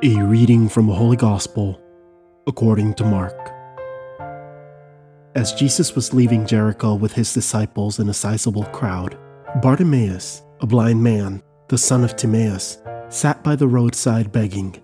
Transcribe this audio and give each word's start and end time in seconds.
A 0.00 0.16
reading 0.22 0.68
from 0.68 0.86
the 0.86 0.94
Holy 0.94 1.16
Gospel 1.16 1.80
according 2.46 2.94
to 2.94 3.04
Mark. 3.04 3.34
As 5.34 5.52
Jesus 5.54 5.96
was 5.96 6.14
leaving 6.14 6.46
Jericho 6.46 6.94
with 6.94 7.14
his 7.14 7.34
disciples 7.34 7.98
and 7.98 8.08
a 8.08 8.14
sizable 8.14 8.62
crowd, 8.66 9.18
Bartimaeus, 9.60 10.42
a 10.60 10.68
blind 10.68 11.02
man, 11.02 11.42
the 11.66 11.76
son 11.76 12.04
of 12.04 12.14
Timaeus, 12.14 12.78
sat 13.08 13.42
by 13.42 13.56
the 13.56 13.66
roadside 13.66 14.30
begging. 14.30 14.80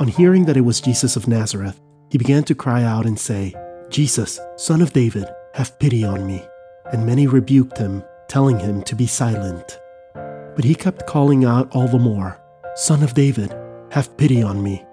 On 0.00 0.08
hearing 0.08 0.46
that 0.46 0.56
it 0.56 0.62
was 0.62 0.80
Jesus 0.80 1.14
of 1.14 1.28
Nazareth, 1.28 1.78
he 2.08 2.16
began 2.16 2.44
to 2.44 2.54
cry 2.54 2.82
out 2.82 3.04
and 3.04 3.20
say, 3.20 3.54
Jesus, 3.90 4.40
son 4.56 4.80
of 4.80 4.94
David, 4.94 5.26
have 5.52 5.78
pity 5.78 6.04
on 6.04 6.26
me. 6.26 6.42
And 6.90 7.04
many 7.04 7.26
rebuked 7.26 7.76
him, 7.76 8.02
telling 8.28 8.60
him 8.60 8.82
to 8.84 8.96
be 8.96 9.06
silent. 9.06 9.78
But 10.14 10.64
he 10.64 10.74
kept 10.74 11.06
calling 11.06 11.44
out 11.44 11.76
all 11.76 11.86
the 11.86 11.98
more, 11.98 12.40
Son 12.76 13.02
of 13.02 13.12
David, 13.12 13.54
have 13.90 14.16
pity 14.16 14.42
on 14.42 14.62
me. 14.62 14.84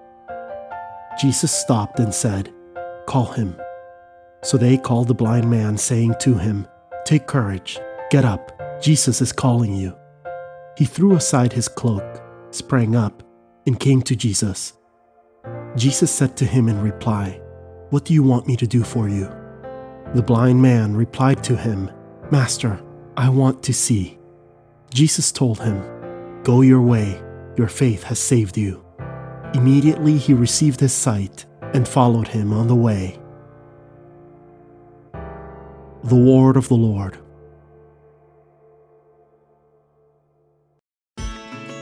Jesus 1.20 1.52
stopped 1.52 1.98
and 2.00 2.14
said, 2.14 2.52
Call 3.06 3.26
him. 3.26 3.58
So 4.42 4.56
they 4.56 4.76
called 4.76 5.08
the 5.08 5.14
blind 5.14 5.50
man, 5.50 5.76
saying 5.76 6.14
to 6.20 6.34
him, 6.34 6.66
Take 7.04 7.26
courage, 7.26 7.78
get 8.10 8.24
up, 8.24 8.52
Jesus 8.80 9.20
is 9.20 9.32
calling 9.32 9.74
you. 9.74 9.96
He 10.76 10.84
threw 10.84 11.16
aside 11.16 11.52
his 11.52 11.68
cloak, 11.68 12.22
sprang 12.50 12.94
up, 12.94 13.22
and 13.66 13.80
came 13.80 14.02
to 14.02 14.14
Jesus. 14.14 14.74
Jesus 15.76 16.10
said 16.10 16.36
to 16.36 16.44
him 16.44 16.68
in 16.68 16.80
reply, 16.80 17.40
What 17.90 18.04
do 18.04 18.14
you 18.14 18.22
want 18.22 18.46
me 18.46 18.56
to 18.56 18.66
do 18.66 18.84
for 18.84 19.08
you? 19.08 19.28
The 20.14 20.22
blind 20.22 20.62
man 20.62 20.94
replied 20.94 21.42
to 21.44 21.56
him, 21.56 21.90
Master, 22.30 22.80
I 23.16 23.28
want 23.28 23.62
to 23.64 23.74
see. 23.74 24.18
Jesus 24.92 25.32
told 25.32 25.60
him, 25.60 25.82
Go 26.44 26.62
your 26.62 26.80
way, 26.80 27.20
your 27.56 27.68
faith 27.68 28.04
has 28.04 28.18
saved 28.18 28.56
you. 28.56 28.84
Immediately 29.54 30.18
he 30.18 30.34
received 30.34 30.80
his 30.80 30.92
sight 30.92 31.46
and 31.74 31.88
followed 31.88 32.28
him 32.28 32.52
on 32.52 32.66
the 32.66 32.74
way. 32.74 33.18
The 36.04 36.16
Word 36.16 36.56
of 36.56 36.68
the 36.68 36.74
Lord. 36.74 37.18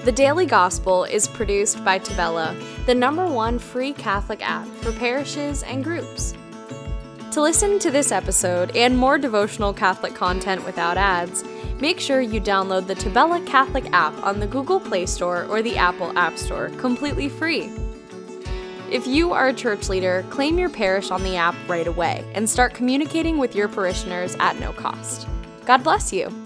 The 0.05 0.13
Daily 0.13 0.47
Gospel 0.47 1.03
is 1.03 1.27
produced 1.27 1.85
by 1.85 1.99
Tabella, 1.99 2.57
the 2.87 2.95
number 2.95 3.27
one 3.27 3.59
free 3.59 3.93
Catholic 3.93 4.41
app 4.49 4.69
for 4.77 4.93
parishes 4.93 5.65
and 5.65 5.83
groups. 5.83 6.33
To 7.33 7.43
listen 7.43 7.81
to 7.81 7.91
this 7.91 8.13
episode 8.13 8.75
and 8.77 8.97
more 8.97 9.19
devotional 9.19 9.73
Catholic 9.73 10.15
content 10.15 10.65
without 10.65 10.97
ads, 10.97 11.43
make 11.81 12.01
sure 12.01 12.21
you 12.21 12.41
download 12.41 12.87
the 12.87 12.95
Tabella 12.95 13.45
Catholic 13.47 13.87
app 13.93 14.15
on 14.23 14.41
the 14.41 14.47
Google 14.47 14.81
Play 14.81 15.07
Store 15.07 15.45
or 15.47 15.63
the 15.63 15.77
Apple 15.77 16.17
App 16.19 16.39
Store 16.39 16.71
completely 16.71 17.29
free. 17.29 17.71
If 18.91 19.07
you 19.07 19.33
are 19.33 19.49
a 19.49 19.55
church 19.55 19.89
leader, 19.89 20.25
claim 20.31 20.59
your 20.59 20.71
parish 20.71 21.11
on 21.11 21.23
the 21.25 21.37
app 21.37 21.57
right 21.67 21.87
away 21.87 22.25
and 22.35 22.49
start 22.49 22.73
communicating 22.73 23.37
with 23.39 23.55
your 23.55 23.69
parishioners 23.69 24.37
at 24.39 24.61
no 24.61 24.73
cost. 24.73 25.27
God 25.65 25.83
bless 25.83 26.13
you. 26.13 26.46